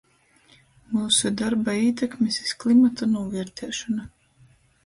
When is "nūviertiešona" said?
3.15-4.09